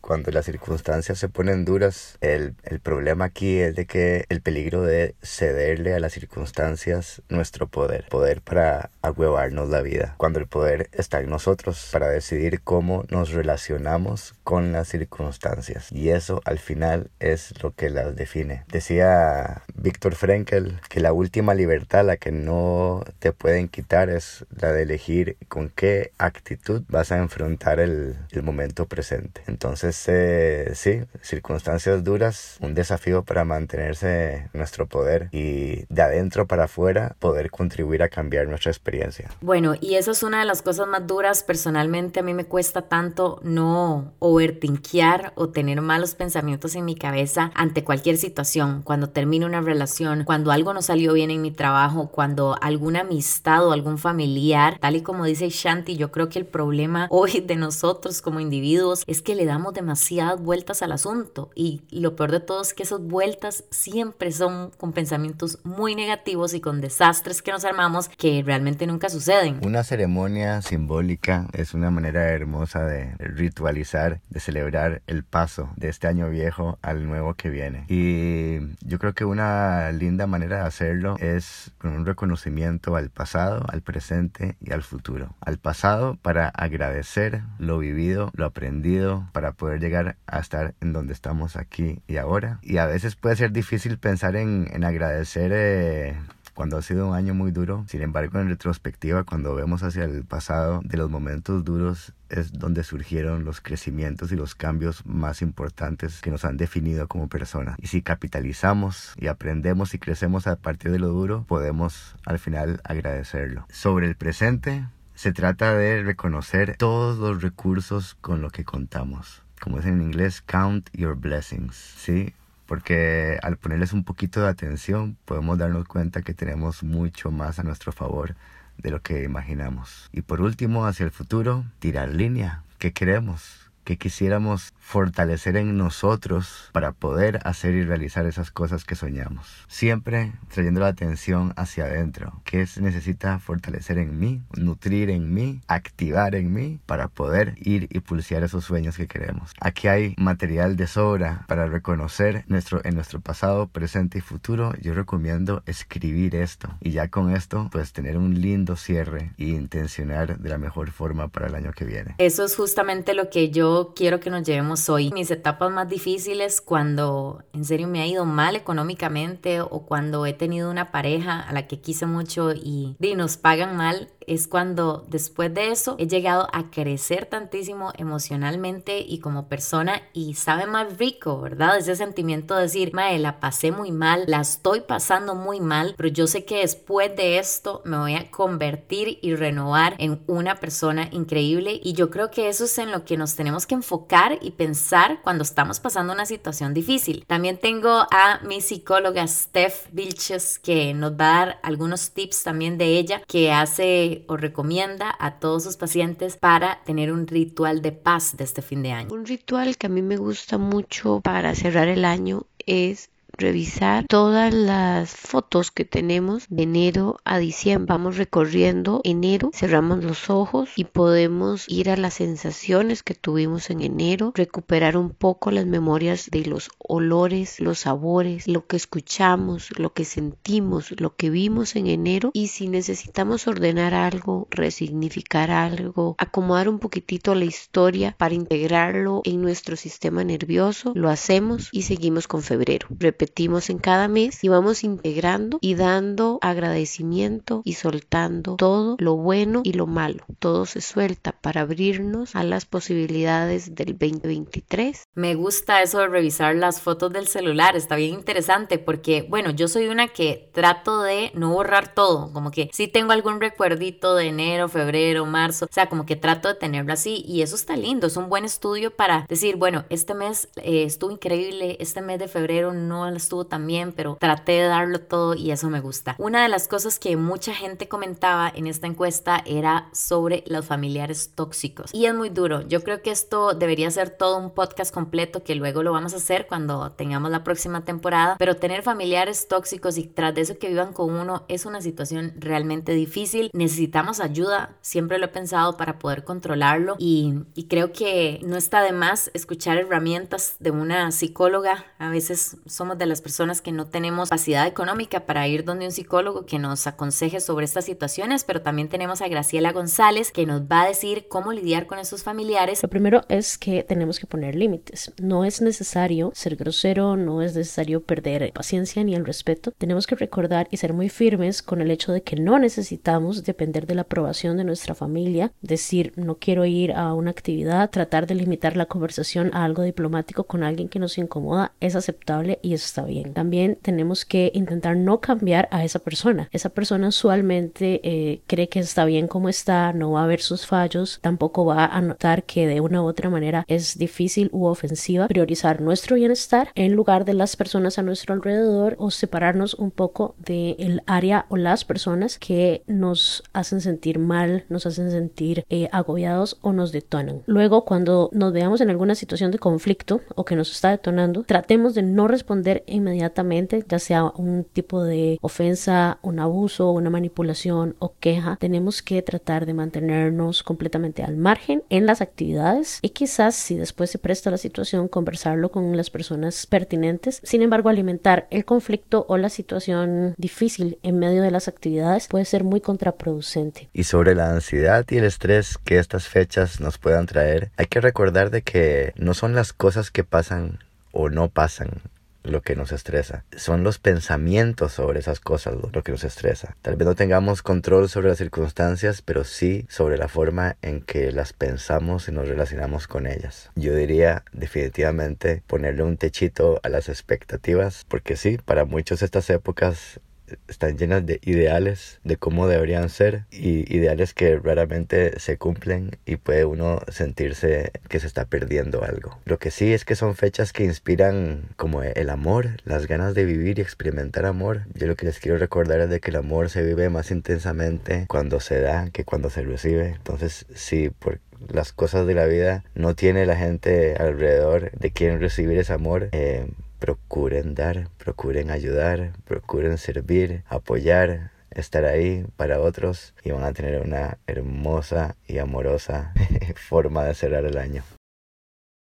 cuando 0.05 0.31
las 0.31 0.45
circunstancias 0.45 1.19
se 1.19 1.31
ponen 1.31 1.65
duras, 1.65 2.19
el, 2.21 2.55
el, 2.65 2.79
problema 2.81 3.25
aquí 3.25 3.59
es 3.59 3.75
de 3.75 3.87
que 3.87 4.27
el 4.29 4.43
peligro 4.43 4.83
de 4.83 5.15
cederle 5.23 5.95
a 5.95 5.99
las 6.01 6.13
circunstancias 6.13 7.23
nuestro 7.31 7.69
poder, 7.69 8.07
poder 8.11 8.43
para 8.43 8.91
agüevarnos 9.01 9.71
la 9.71 9.81
vida, 9.81 10.15
cuando 10.19 10.41
el 10.41 10.47
poder 10.47 10.91
está 10.93 11.21
en 11.21 11.31
nosotros 11.31 11.89
para 11.91 12.09
decidir 12.09 12.61
cómo 12.61 13.05
nos 13.09 13.31
relacionamos 13.31 14.35
con 14.45 14.73
las 14.73 14.89
circunstancias. 14.89 15.91
Y 15.91 16.11
eso 16.11 16.43
al 16.45 16.59
final 16.59 17.11
es 17.19 17.55
lo 17.63 17.75
que 17.75 17.89
las 17.89 18.15
define. 18.15 18.65
Decía 18.69 19.63
Víctor 19.75 20.17
Frenkel 20.17 20.81
que 20.91 21.01
la 21.01 21.15
última 21.15 21.55
libertad, 21.55 22.05
la 22.05 22.19
que 22.19 22.31
no 22.31 23.05
te 23.21 23.33
pueden 23.33 23.69
quitar, 23.69 24.11
es 24.11 24.45
la 24.51 24.71
de 24.73 24.83
elegir 24.83 25.39
con 25.49 25.71
qué 25.71 26.13
actitud 26.19 26.83
vas 26.89 27.11
a 27.11 27.19
enfrentar 27.19 27.81
el, 27.81 28.17
el 28.31 28.43
momento 28.43 28.85
presente. 28.87 29.43
Entonces, 29.47 29.94
eh, 30.07 30.73
sí, 30.75 31.01
circunstancias 31.23 32.05
duras, 32.05 32.57
un 32.61 32.75
desafío 32.75 33.25
para 33.25 33.45
mantenerse 33.45 34.49
nuestro 34.53 34.87
poder 34.87 35.29
y 35.33 35.85
de 35.89 36.03
adentro 36.03 36.47
para 36.47 36.65
afuera 36.65 37.17
poder 37.19 37.51
contribuir 37.51 38.03
a 38.03 38.09
cambiar 38.09 38.49
nuestra 38.49 38.71
experiencia. 38.71 39.31
Bueno, 39.41 39.75
y 39.81 39.95
eso 39.95 40.11
es 40.11 40.23
una 40.23 40.41
de 40.41 40.45
las 40.45 40.63
cosas 40.63 40.87
más 40.89 41.07
duras. 41.07 41.43
Personalmente 41.43 42.21
a 42.21 42.23
mí 42.23 42.35
me 42.35 42.45
cuesta 42.45 42.83
tanto 42.83 43.41
no 43.43 44.15
overtinkear 44.19 45.33
o 45.35 45.49
tener 45.49 45.81
malos 45.81 46.15
pensamientos 46.15 46.75
en 46.75 46.85
mi 46.85 46.95
cabeza 46.95 47.51
ante 47.55 47.85
cualquier 47.85 48.17
situación. 48.17 48.83
Cuando 48.83 49.11
termino 49.11 49.47
una 49.47 49.61
relación, 49.61 50.25
cuando 50.25 50.51
algo 50.51 50.75
no 50.75 50.83
salió 50.83 51.13
bien 51.13 51.31
en 51.31 51.43
mi 51.43 51.51
trabajo, 51.51 52.09
cuando 52.11 52.57
alguna 52.61 53.01
amistad 53.01 53.67
o 53.67 53.73
algún 53.73 53.99
familiar, 53.99 54.79
tal 54.81 54.97
y 54.97 55.03
como 55.03 55.25
dice 55.25 55.49
Shanti, 55.51 55.97
yo 55.97 56.11
creo 56.11 56.29
que 56.29 56.39
el 56.39 56.47
problema 56.47 57.07
hoy 57.11 57.41
de 57.41 57.57
nosotros 57.57 58.23
como 58.23 58.41
individuos 58.41 59.05
es 59.07 59.23
que 59.23 59.35
le 59.35 59.45
damos 59.45 59.75
de 59.75 59.83
demasiadas 59.85 60.41
vueltas 60.41 60.81
al 60.81 60.93
asunto 60.93 61.51
y 61.55 61.83
lo 61.91 62.17
peor 62.17 62.33
de 62.33 62.41
todo 62.41 62.63
es 62.63 62.73
que 62.73 62.85
esas 62.85 63.01
vueltas 63.01 63.65
siempre 63.71 64.33
son 64.33 64.71
con 64.79 64.93
pensamientos 64.93 65.59
muy 65.63 65.95
negativos 65.95 66.55
y 66.55 66.61
con 66.61 66.81
desastres 66.81 67.43
que 67.43 67.53
nos 67.53 67.67
armamos 67.67 68.09
que 68.09 68.43
realmente 68.45 68.87
nunca 68.87 69.11
suceden. 69.11 69.61
Una 69.63 69.85
ceremonia 69.85 70.63
simbólica 70.63 71.49
es 71.53 71.75
una 71.75 71.91
manera 71.91 72.31
hermosa 72.31 72.87
de 72.87 73.15
ritualizar, 73.19 74.21
de 74.31 74.41
celebrar 74.41 75.03
el 75.07 75.23
paso 75.23 75.69
de 75.77 75.91
este 75.91 76.07
año 76.07 76.31
viejo 76.31 76.79
al 76.81 77.07
nuevo 77.07 77.35
que 77.35 77.51
viene. 77.51 77.85
Y 77.89 78.61
yo 78.87 78.99
creo 78.99 79.13
que 79.13 79.27
una 79.27 79.93
linda 79.93 80.27
manera 80.27 80.61
de 80.61 80.67
hacerlo 80.67 81.17
es 81.19 81.73
con 81.79 81.93
un 81.93 82.07
reconocimiento 82.07 82.97
al 82.97 83.11
pasado, 83.11 83.67
al 83.69 83.83
presente 83.83 84.57
y 84.61 84.73
al 84.73 84.83
futuro. 84.83 85.35
Al 85.41 85.59
pasado 85.59 86.17
para 86.23 86.49
agradecer 86.49 87.43
lo 87.59 87.79
vivido, 87.79 88.31
lo 88.35 88.47
aprendido, 88.47 89.29
para 89.33 89.53
poder 89.53 89.74
llegar 89.81 90.17
a 90.27 90.39
estar 90.39 90.75
en 90.81 90.93
donde 90.93 91.13
estamos 91.13 91.57
aquí 91.57 92.03
y 92.07 92.17
ahora. 92.17 92.59
Y 92.63 92.79
a 92.79 92.87
veces 92.87 93.17
puede 93.17 93.37
ser 93.37 93.53
difícil 93.53 93.99
pensar 93.99 94.37
en, 94.37 94.69
en 94.73 94.85
agradecer 94.85 95.53
eh, 95.55 96.17
cuando 96.55 96.79
ha 96.79 96.83
sido 96.83 97.09
un 97.09 97.15
año 97.15 97.35
muy 97.35 97.51
duro. 97.51 97.85
Sin 97.89 98.03
embargo, 98.03 98.39
en 98.39 98.49
retrospectiva, 98.49 99.25
cuando 99.25 99.55
vemos 99.55 99.83
hacia 99.83 100.05
el 100.05 100.25
pasado 100.25 100.81
de 100.85 100.97
los 100.97 101.11
momentos 101.11 101.65
duros, 101.65 102.15
es 102.31 102.53
donde 102.53 102.85
surgieron 102.85 103.45
los 103.45 103.61
crecimientos 103.61 104.33
y 104.33 104.37
los 104.37 104.55
cambios 104.55 105.05
más 105.05 105.43
importantes 105.43 106.21
que 106.21 106.31
nos 106.31 106.45
han 106.45 106.57
definido 106.57 107.09
como 107.09 107.29
personas. 107.29 107.77
Y 107.81 107.89
si 107.89 108.03
capitalizamos 108.03 109.15
y 109.19 109.27
aprendemos 109.27 109.95
y 109.95 109.99
crecemos 109.99 110.47
a 110.47 110.57
partir 110.57 110.91
de 110.93 110.99
lo 110.99 111.09
duro, 111.09 111.45
podemos 111.47 112.17
al 112.25 112.39
final 112.39 112.81
agradecerlo. 112.85 113.67
Sobre 113.71 114.07
el 114.07 114.17
presente, 114.17 114.87
se 115.15 115.33
trata 115.33 115.75
de 115.75 116.03
reconocer 116.03 116.77
todos 116.77 117.19
los 117.19 117.43
recursos 117.43 118.17
con 118.21 118.41
los 118.41 118.53
que 118.53 118.65
contamos 118.65 119.44
como 119.65 119.79
dicen 119.79 119.95
en 119.95 120.03
inglés, 120.03 120.43
count 120.43 120.91
your 120.93 121.17
blessings, 121.17 121.75
¿sí? 121.75 122.35
Porque 122.67 123.39
al 123.43 123.57
ponerles 123.57 123.95
un 123.95 124.05
poquito 124.05 124.43
de 124.43 124.49
atención 124.49 125.17
podemos 125.25 125.57
darnos 125.57 125.89
cuenta 125.89 126.21
que 126.21 126.35
tenemos 126.35 126.83
mucho 126.83 127.31
más 127.31 127.59
a 127.59 127.63
nuestro 127.63 127.91
favor 127.91 128.37
de 128.77 128.91
lo 128.91 129.01
que 129.01 129.25
imaginamos. 129.25 130.11
Y 130.13 130.21
por 130.21 130.43
último, 130.43 130.85
hacia 130.85 131.05
el 131.05 131.11
futuro, 131.11 131.65
tirar 131.79 132.11
línea. 132.11 132.63
¿Qué 132.79 132.93
queremos? 132.93 133.65
que 133.85 133.99
quisiéramos 133.99 134.73
fortalecer 134.85 135.57
en 135.57 135.79
nosotros 135.79 136.69
para 136.73 136.93
poder 136.93 137.41
hacer 137.45 137.75
y 137.75 137.85
realizar 137.85 138.27
esas 138.27 138.51
cosas 138.51 138.85
que 138.85 138.95
soñamos. 138.95 139.65
Siempre 139.67 140.33
trayendo 140.53 140.81
la 140.81 140.89
atención 140.89 141.55
hacia 141.57 141.87
adentro. 141.87 142.43
¿Qué 142.45 142.67
se 142.67 142.83
necesita 142.83 143.39
fortalecer 143.39 143.97
en 143.99 144.21
mí, 144.21 144.43
nutrir 144.55 145.09
en 145.09 145.33
mí, 145.33 145.63
activar 145.69 146.35
en 146.35 146.53
mí 146.53 146.81
para 146.85 147.09
poder 147.09 147.55
ir 147.57 147.89
y 147.91 148.01
pulsear 148.01 148.45
esos 148.45 148.65
sueños 148.67 148.97
que 148.97 149.09
queremos? 149.09 149.53
Aquí 149.59 149.89
hay 149.89 150.15
material 150.19 150.77
de 150.77 150.87
sobra 150.87 151.45
para 151.49 151.67
reconocer 151.67 152.45
nuestro, 152.47 152.83
en 152.85 152.95
nuestro 152.95 153.21
pasado, 153.21 153.67
presente 153.69 154.19
y 154.19 154.21
futuro. 154.21 154.75
Yo 154.81 154.93
recomiendo 154.93 155.63
escribir 155.67 156.37
esto 156.37 156.69
y 156.81 156.91
ya 156.91 157.09
con 157.09 157.35
esto 157.35 157.69
pues 157.73 157.93
tener 157.93 158.19
un 158.19 158.41
lindo 158.41 158.77
cierre 158.77 159.33
e 159.39 159.47
intencionar 159.47 160.39
de 160.39 160.49
la 160.51 160.59
mejor 160.59 160.91
forma 160.91 161.29
para 161.29 161.47
el 161.47 161.55
año 161.55 161.73
que 161.73 161.87
viene. 161.87 162.15
Eso 162.19 162.45
es 162.45 162.55
justamente 162.55 163.15
lo 163.15 163.31
que 163.31 163.51
yo 163.51 163.95
quiero 163.97 164.21
que 164.21 164.31
nos 164.31 164.45
llevemos 164.47 164.74
hoy. 164.89 165.11
Mis 165.13 165.31
etapas 165.31 165.71
más 165.71 165.89
difíciles 165.89 166.61
cuando 166.61 167.43
en 167.53 167.65
serio 167.65 167.89
me 167.89 168.01
ha 168.01 168.07
ido 168.07 168.25
mal 168.25 168.57
económicamente 168.57 169.61
o 169.61 169.87
cuando 169.87 170.27
he 170.27 170.33
tenido 170.33 170.71
una 170.71 170.91
pareja 170.91 171.41
a 171.41 171.53
la 171.53 171.67
que 171.67 171.81
quise 171.81 172.07
mucho 172.07 172.53
y, 172.53 172.97
y 173.01 173.15
nos 173.15 173.37
pagan 173.37 173.77
mal, 173.77 174.11
es 174.27 174.49
cuando 174.49 175.05
después 175.09 175.53
de 175.53 175.71
eso 175.71 175.97
he 175.99 176.07
llegado 176.07 176.49
a 176.53 176.71
crecer 176.71 177.27
tantísimo 177.27 177.93
emocionalmente 177.97 178.99
y 179.01 179.19
como 179.19 179.49
persona 179.49 180.03
y 180.13 180.35
sabe 180.35 180.67
más 180.67 180.99
rico, 180.99 181.41
¿verdad? 181.41 181.79
Ese 181.79 181.97
sentimiento 181.97 182.55
de 182.55 182.63
decir, 182.63 182.93
mae, 182.93 183.19
la 183.19 183.41
pasé 183.41 183.73
muy 183.73 183.93
mal, 183.93 184.25
la 184.27 184.41
estoy 184.41 184.81
pasando 184.81 185.35
muy 185.35 185.61
mal, 185.61 185.95
pero 185.97 186.09
yo 186.09 186.27
sé 186.27 186.45
que 186.45 186.59
después 186.59 187.15
de 187.17 187.39
esto 187.39 187.83
me 187.85 187.99
voy 187.99 188.15
a 188.15 188.31
convertir 188.31 189.19
y 189.23 189.35
renovar 189.35 189.95
en 189.99 190.23
una 190.27 190.57
persona 190.57 191.09
increíble 191.13 191.81
y 191.83 191.93
yo 191.95 192.11
creo 192.11 192.31
que 192.31 192.49
eso 192.49 192.65
es 192.65 192.79
en 192.79 192.91
lo 192.91 193.05
que 193.05 193.17
nos 193.17 193.35
tenemos 193.35 193.67
que 193.67 193.75
enfocar 193.75 194.39
y 194.41 194.53
pensar 194.53 195.21
cuando 195.23 195.43
estamos 195.43 195.81
pasando 195.81 196.13
una 196.13 196.27
situación 196.27 196.75
difícil. 196.75 197.25
También 197.27 197.59
tengo 197.59 198.07
a 198.11 198.41
mi 198.45 198.61
psicóloga 198.61 199.27
Steph 199.27 199.89
Vilches 199.93 200.59
que 200.59 200.95
nos 200.95 201.13
va 201.13 201.15
a 201.15 201.47
dar 201.47 201.61
algunos 201.63 202.11
tips 202.11 202.43
también 202.43 202.79
de 202.79 202.99
ella 202.99 203.23
que 203.27 203.53
hace 203.53 204.14
o 204.29 204.37
recomienda 204.37 205.15
a 205.19 205.39
todos 205.39 205.65
sus 205.65 205.77
pacientes 205.77 206.37
para 206.37 206.83
tener 206.85 207.13
un 207.13 207.27
ritual 207.27 207.83
de 207.83 207.93
paz 207.93 208.37
de 208.37 208.45
este 208.45 208.63
fin 208.63 208.83
de 208.83 208.93
año? 208.93 209.09
Un 209.13 209.27
ritual 209.27 209.77
que 209.77 209.87
a 209.87 209.91
mí 209.91 210.03
me 210.03 210.17
gusta 210.17 210.59
mucho 210.59 211.21
para 211.21 211.55
cerrar 211.55 211.89
el 211.89 212.05
año 212.05 212.47
es 212.67 213.11
revisar 213.37 214.07
todas 214.09 214.53
las 214.53 215.11
fotos 215.11 215.71
que 215.71 215.85
tenemos 215.85 216.47
de 216.49 216.65
enero 216.65 217.19
a 217.25 217.39
diciembre. 217.39 217.87
Vamos 217.89 218.17
recorriendo 218.17 219.01
enero, 219.05 219.51
cerramos 219.53 220.05
los 220.05 220.31
ojos 220.31 220.71
y 220.77 220.85
podemos 220.85 221.65
ir 221.69 221.91
a 221.91 221.97
las 221.97 222.15
sensaciones 222.15 223.03
que 223.03 223.15
tuvimos 223.15 223.71
en 223.71 223.83
enero, 223.83 224.33
recuperar 224.35 224.97
un 224.97 225.11
poco 225.11 225.51
las 225.51 225.67
memorias 225.67 226.29
de 226.31 226.45
los 226.47 226.71
olores, 226.79 227.61
los 227.61 227.81
sabores, 227.81 228.47
lo 228.49 228.67
que 228.67 228.77
escuchamos, 228.77 229.79
lo 229.79 229.93
que 229.93 230.05
sentimos, 230.05 230.99
lo 231.01 231.17
que 231.17 231.31
vimos 231.31 231.77
en 231.77 231.87
enero 231.87 232.31
y 232.33 232.49
si 232.49 232.69
necesitamos 232.69 233.47
ordenar 233.47 233.95
algo, 233.95 234.49
resignificar 234.51 235.51
algo, 235.51 236.15
acomodar 236.19 236.69
un 236.69 236.79
poquitito 236.79 237.35
la 237.35 237.45
historia 237.45 238.15
para 238.19 238.35
integrarlo 238.35 239.23
en 239.25 239.41
nuestro 239.41 239.77
sistema 239.77 240.25
nervioso, 240.25 240.93
lo 240.95 241.11
hacemos 241.11 241.69
y 241.73 241.83
seguimos 241.83 242.29
con 242.29 242.43
febrero 242.43 242.89
repetimos 243.25 243.71
en 243.71 243.79
cada 243.79 244.07
mes 244.07 244.45
y 244.45 244.49
vamos 244.49 244.85
integrando 244.85 245.57
y 245.63 245.77
dando 245.77 246.39
agradecimiento 246.43 247.63
y 247.65 247.73
soltando 247.73 248.57
todo 248.57 248.97
lo 248.99 249.17
bueno 249.17 249.63
y 249.65 249.73
lo 249.73 249.87
malo. 249.87 250.27
Todo 250.39 250.67
se 250.67 250.83
suelta 250.83 251.33
para 251.33 251.63
abrirnos 251.63 252.37
a 252.37 252.45
las 252.45 252.67
posibilidades 252.67 253.75
del 253.75 253.97
2023. 253.97 255.05
Me 255.15 255.35
gusta 255.37 255.81
eso 255.81 256.01
de 256.01 256.09
revisar 256.09 256.55
las 256.55 256.83
fotos 256.83 257.15
del 257.15 257.27
celular, 257.27 257.77
está 257.77 257.97
bien 257.97 258.13
interesante 258.13 258.79
porque, 258.79 259.23
bueno, 259.23 259.51
yo 259.51 259.69
soy 259.69 259.89
una 259.89 260.09
que 260.09 260.51
trato 260.53 261.01
de 261.01 261.33
no 261.35 261.51
borrar 261.51 261.95
todo, 261.95 262.31
como 262.35 262.51
que 262.51 262.69
si 262.75 262.89
tengo 262.89 263.13
algún 263.13 263.41
recuerdito 263.41 264.15
de 264.17 264.27
enero, 264.27 264.69
febrero, 264.69 265.25
marzo, 265.25 265.65
o 265.65 265.73
sea, 265.73 265.89
como 265.89 266.05
que 266.05 266.17
trato 266.17 266.49
de 266.49 266.57
tenerlo 266.57 266.93
así 266.93 267.25
y 267.27 267.41
eso 267.41 267.57
está 267.57 267.75
lindo, 267.75 268.07
es 268.07 268.19
un 268.19 268.29
buen 268.29 268.45
estudio 268.45 268.95
para 268.95 269.25
decir, 269.31 269.57
bueno, 269.57 269.87
este 269.89 270.13
mes 270.13 270.51
eh, 270.57 270.83
estuvo 270.83 271.11
increíble, 271.11 271.79
este 271.81 272.03
mes 272.03 272.19
de 272.19 272.29
febrero 272.29 272.75
no 272.75 273.14
estuvo 273.17 273.47
tan 273.47 273.67
bien, 273.67 273.93
pero 273.93 274.17
traté 274.21 274.53
de 274.53 274.67
darlo 274.67 275.01
todo 275.01 275.35
y 275.35 275.51
eso 275.51 275.71
me 275.71 275.81
gusta. 275.81 276.17
Una 276.19 276.43
de 276.43 276.49
las 276.49 276.69
cosas 276.69 276.99
que 276.99 277.17
mucha 277.17 277.55
gente 277.55 277.89
comentaba 277.89 278.51
en 278.55 278.67
esta 278.67 278.87
encuesta 278.87 279.43
era 279.47 279.89
sobre 279.93 280.45
los 280.47 280.67
familiares 280.67 281.33
tóxicos. 281.35 281.93
Y 281.93 282.07
es 282.07 282.15
muy 282.15 282.31
duro. 282.31 282.63
Yo 282.63 282.83
creo 282.83 283.03
que 283.03 283.11
esto 283.11 283.55
debería 283.55 283.91
ser 283.91 284.11
todo 284.11 284.39
un 284.39 284.51
podcast 284.51 284.93
completo 284.93 285.43
que 285.43 285.55
luego 285.55 285.83
lo 285.83 285.93
vamos 285.93 286.15
a 286.15 286.17
hacer 286.17 286.47
cuando 286.47 286.93
tengamos 286.93 287.31
la 287.31 287.45
próxima 287.45 287.85
temporada. 287.85 288.37
Pero 288.39 288.57
tener 288.57 288.83
familiares 288.83 289.49
tóxicos 289.49 289.99
y 289.99 290.05
tras 290.05 290.35
de 290.35 290.43
eso 290.43 290.59
que 290.59 290.69
vivan 290.69 290.93
con 290.93 291.13
uno 291.13 291.45
es 291.49 291.67
una 291.67 291.81
situación 291.81 292.33
realmente 292.37 292.93
difícil. 292.93 293.51
Necesitamos 293.53 294.21
ayuda, 294.21 294.77
siempre 294.81 295.19
lo 295.19 295.27
he 295.27 295.29
pensado, 295.29 295.77
para 295.77 295.99
poder 295.99 296.25
controlarlo. 296.25 296.97
Y, 296.99 297.35
y 297.55 297.65
creo 297.65 297.93
que 297.93 298.41
no 298.45 298.57
está 298.57 298.83
de 298.83 298.93
más 298.93 299.31
escuchar 299.35 299.79
herramientas 299.79 300.57
de 300.61 300.71
una 300.71 301.11
psicóloga. 301.13 301.85
A 301.99 302.11
veces 302.11 302.57
somos 302.67 302.99
de 302.99 303.04
las 303.07 303.21
personas 303.21 303.61
que 303.61 303.73
no 303.73 303.87
tenemos 303.87 304.29
capacidad 304.29 304.67
económica 304.67 305.27
para 305.27 305.47
ir 305.49 305.65
donde 305.65 305.87
un 305.87 305.93
psicólogo 305.93 306.47
que 306.47 306.59
nos 306.59 306.87
aconseje 306.87 307.41
sobre 307.41 307.65
estas 307.65 307.85
situaciones, 307.85 308.45
pero 308.45 308.63
también 308.63 308.89
tenemos 308.89 309.21
a 309.23 309.29
Graciela 309.29 309.73
González 309.73 310.31
que 310.31 310.47
nos 310.47 310.63
va 310.63 310.83
a 310.83 310.89
decir 310.89 311.27
cómo 311.29 311.53
lidiar 311.53 311.87
con 311.87 311.99
esos 311.99 312.23
familiares. 312.23 312.83
Lo 312.83 312.89
primero 312.89 313.23
es 313.29 313.59
que 313.59 313.83
tenemos 313.83 314.19
que 314.19 314.27
poner 314.27 314.55
límites. 314.55 315.13
No 315.21 315.45
es 315.45 315.61
necesario 315.61 316.33
ser 316.35 316.57
grosero, 316.57 317.17
no 317.17 317.43
es 317.43 317.55
necesario 317.55 318.03
perder 318.03 318.53
paciencia 318.53 319.05
ni 319.05 319.15
el 319.15 319.25
respeto. 319.25 319.73
Tenemos 319.79 320.07
que 320.07 320.17
recordar 320.17 320.69
y 320.71 320.77
ser 320.77 320.93
muy 320.93 321.09
firmes 321.09 321.63
con 321.63 321.81
el 321.81 321.91
hecho 321.91 322.13
de 322.13 322.23
que 322.23 322.37
no 322.37 322.59
necesitamos 322.59 323.45
depender 323.45 323.87
de 323.87 323.95
la 323.95 324.03
aprobación 324.03 324.57
de 324.57 324.65
nuestra 324.65 324.95
familia, 324.95 325.53
decir 325.61 326.13
no 326.17 326.37
quiero 326.37 326.65
ir 326.65 326.93
a 326.93 327.15
una 327.15 327.31
actividad, 327.31 327.91
tratar 327.91 328.27
de 328.27 328.35
limitar 328.35 328.77
la 328.77 328.87
conversación 328.87 329.51
a 329.55 329.65
algo 329.65 329.83
diplomático 329.83 330.45
con 330.45 330.63
alguien 330.63 330.89
que 330.89 330.99
nos 330.99 331.19
incomoda 331.19 331.73
es 331.81 331.97
aceptable 331.97 332.59
y 332.63 332.75
eso 332.75 332.87
está 332.95 333.05
bien. 333.05 333.35
También 333.35 333.77
tenemos 333.83 334.25
que 334.25 334.53
intentar 334.55 334.97
no 334.97 335.21
cambiar 335.21 335.69
a 335.73 335.85
esa 335.85 335.99
persona. 335.99 336.49
Esa 336.53 336.69
persona 336.69 337.09
usualmente 337.09 338.01
eh, 338.05 338.41
cree 338.47 338.69
que 338.69 338.79
está 338.79 339.05
bien 339.05 339.27
como 339.27 339.49
está, 339.49 339.93
no 339.93 340.13
va 340.13 340.23
a 340.23 340.29
ver 340.29 340.41
sus 340.41 340.65
fallos, 340.65 341.19
tampoco 341.21 341.65
va 341.65 341.87
a 341.87 342.01
notar 342.01 342.45
que 342.45 342.69
de 342.69 342.81
una 342.81 343.03
u 343.03 343.07
otra 343.07 343.31
manera 343.31 343.65
es 343.67 343.99
difícil 343.99 344.49
u 344.53 344.67
ofensiva 344.67 345.27
priorizar 345.27 345.81
nuestro 345.81 346.15
bienestar 346.15 346.71
en 346.77 346.95
lugar 346.95 347.25
de 347.25 347.35
las 347.35 347.57
personas 347.57 347.99
a 347.99 348.03
nuestro 348.03 348.33
alrededor 348.33 348.95
o 348.99 349.11
separarnos 349.11 349.75
un 349.75 349.91
poco 349.91 350.37
del 350.39 351.03
área 351.07 351.47
o 351.49 351.57
las 351.57 351.85
personas 351.85 352.39
que 352.39 352.85
nos 352.87 353.43
hacen 353.53 353.81
sentir 353.81 354.21
mal, 354.21 354.67
nos 354.69 354.87
hacen 354.87 355.11
sentir 355.11 355.65
eh, 355.69 355.89
agobiados 355.91 356.59
o 356.63 356.73
nos 356.73 356.93
detonan. 356.93 357.43
Luego, 357.47 357.85
cuando 357.85 358.31
nos 358.33 358.53
veamos 358.53 358.81
en 358.81 358.91
alguna 358.91 359.17
situación 359.17 359.51
de 359.51 359.59
conflicto 359.59 360.21
o 360.37 360.45
que 360.45 360.55
nos 360.55 360.71
está 360.71 360.91
detonando, 360.91 361.43
tratemos 361.43 361.95
de 361.95 362.03
no 362.03 362.29
responder 362.29 362.84
inmediatamente, 362.87 363.85
ya 363.89 363.99
sea 363.99 364.25
un 364.25 364.65
tipo 364.65 365.03
de 365.03 365.39
ofensa, 365.41 366.19
un 366.23 366.39
abuso, 366.39 366.91
una 366.91 367.11
manipulación 367.11 367.97
o 367.99 368.15
queja. 368.21 368.57
Tenemos 368.61 369.03
que 369.03 369.23
tratar 369.23 369.67
de 369.67 369.75
mantenernos 369.75 370.63
completamente 370.63 371.23
al 371.23 371.37
margen 371.37 371.83
en 371.91 372.07
las 372.07 372.21
actividades 372.21 372.99
y 373.03 373.11
quizás 373.11 373.55
si 373.55 373.77
después 373.77 374.11
se 374.11 374.19
presta 374.19 374.51
la 374.51 374.59
situación 374.59 375.09
conversarlo 375.09 375.71
con 375.71 375.97
las 375.97 376.11
personas 376.11 376.67
pertinentes. 376.67 377.41
Sin 377.43 377.63
embargo, 377.63 377.89
alimentar 377.89 378.47
el 378.51 378.65
conflicto 378.65 379.27
o 379.29 379.37
la 379.37 379.49
situación 379.49 380.35
difícil 380.37 380.99
en 381.03 381.19
medio 381.19 381.43
de 381.43 381.51
las 381.51 381.69
actividades 381.69 382.29
puede 382.29 382.45
ser 382.45 382.65
muy 382.65 382.81
contraproducente. 382.81 383.89
Y 383.93 384.05
sobre 384.05 384.35
la 384.35 384.51
ansiedad 384.51 385.05
y 385.11 385.19
el 385.19 385.25
estrés 385.25 385.79
que 385.79 385.99
estas 385.99 386.29
fechas 386.29 386.81
nos 386.81 386.99
puedan 386.99 387.27
traer, 387.27 387.71
hay 387.77 387.87
que 387.87 388.01
recordar 388.01 388.51
de 388.51 388.63
que 388.63 389.13
no 389.17 389.35
son 389.35 389.55
las 389.55 389.73
cosas 389.73 390.11
que 390.11 390.25
pasan 390.25 390.79
o 391.13 391.29
no 391.31 391.49
pasan 391.49 392.03
lo 392.45 392.63
que 392.63 392.77
nos 392.77 392.93
estresa. 392.93 393.45
Son 393.57 393.83
los 393.83 393.99
pensamientos 393.99 394.93
sobre 394.93 395.21
esas 395.21 395.41
cosas 395.41 395.75
lo 395.93 396.03
que 396.03 396.13
nos 396.13 396.25
estresa. 396.25 396.77
Tal 396.83 396.97
vez 396.97 397.07
no 397.07 397.15
tengamos 397.15 397.63
control 397.63 398.09
sobre 398.09 398.29
las 398.29 398.39
circunstancias, 398.39 399.23
pero 399.23 399.45
sí 399.45 399.87
sobre 399.89 400.17
la 400.17 400.29
forma 400.29 400.77
en 400.83 401.01
que 401.01 401.33
las 401.33 401.53
pensamos 401.53 402.29
y 402.29 402.33
nos 402.33 402.49
relacionamos 402.49 403.09
con 403.09 403.27
ellas. 403.27 403.71
Yo 403.75 403.95
diría 403.95 404.45
definitivamente 404.53 405.63
ponerle 405.67 406.03
un 406.03 406.17
techito 406.17 406.81
a 406.83 406.89
las 406.89 407.09
expectativas, 407.09 408.05
porque 408.09 408.37
sí, 408.37 408.59
para 408.65 408.85
muchos 408.85 409.23
estas 409.23 409.49
épocas 409.51 410.21
están 410.69 410.99
llenas 410.99 411.25
de 411.25 411.41
ideales 411.45 412.21
de 412.25 412.37
cómo 412.37 412.67
deberían 412.67 413.09
ser 413.09 413.45
y 413.51 413.95
ideales 413.95 414.35
que 414.35 414.57
raramente 414.57 415.39
se 415.41 415.57
cumplen 415.57 416.19
y 416.27 416.37
puede 416.37 416.65
uno 416.65 417.01
sentirse 417.09 417.93
que 418.09 418.21
se 418.21 418.27
está 418.27 418.45
perdiendo 418.45 419.05
algo. 419.05 419.39
Lo 419.45 419.59
que 419.59 419.71
sí 419.71 419.93
es 419.93 420.05
que 420.05 420.17
son 420.17 420.35
fechas 420.35 420.73
que 420.73 420.85
inspiran 420.85 421.69
como 421.77 422.03
el 422.03 422.31
amor, 422.31 422.83
las 422.85 423.07
ganas 423.07 423.35
de 423.35 423.45
vivir 423.45 423.79
y 423.79 423.83
experimentar 423.83 424.47
amor. 424.47 424.83
Yo 424.95 425.07
lo 425.07 425.17
que 425.17 425.27
les 425.27 425.39
quiero 425.39 425.59
recordar 425.59 426.01
es 426.01 426.11
de 426.11 426.21
que 426.21 426.31
el 426.31 426.37
amor 426.37 426.71
se 426.71 426.83
vive 426.83 427.09
más 427.11 427.31
intensamente 427.31 428.27
cuando 428.29 428.61
se 428.61 428.81
da 428.81 429.11
que 429.11 429.25
cuando 429.25 429.51
se 429.51 429.63
recibe. 429.63 430.09
Entonces 430.09 430.67
sí, 430.75 431.11
por 431.11 431.41
las 431.73 431.93
cosas 431.93 432.27
de 432.27 432.35
la 432.35 432.47
vida 432.47 432.85
no 432.95 433.15
tiene 433.15 433.47
la 433.47 433.57
gente 433.57 434.17
alrededor 434.17 434.91
de 434.93 435.11
quien 435.11 435.41
recibir 435.41 435.79
ese 435.79 435.93
amor. 435.93 436.29
Eh, 436.33 436.67
procuren 437.05 437.75
dar, 437.75 438.09
procuren 438.17 438.71
ayudar, 438.71 439.35
procuren 439.45 439.99
servir, 439.99 440.65
apoyar, 440.67 441.51
estar 441.71 442.07
ahí 442.07 442.47
para 442.57 442.81
otros 442.81 443.35
y 443.45 443.51
van 443.51 443.65
a 443.65 443.75
tener 443.75 444.01
una 444.01 444.39
hermosa 444.47 445.37
y 445.47 445.59
amorosa 445.59 446.33
forma 446.77 447.25
de 447.25 447.35
cerrar 447.35 447.67
el 447.67 447.77
año. 447.77 448.03